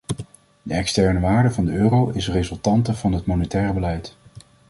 De 0.63 0.73
externe 0.73 1.19
waarde 1.19 1.51
van 1.51 1.65
de 1.65 1.71
euro 1.71 2.09
is 2.09 2.29
resultante 2.29 2.93
van 2.93 3.13
het 3.13 3.25
monetaire 3.25 3.73
beleid. 3.73 4.15